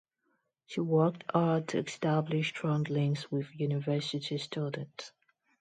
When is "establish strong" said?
1.77-2.81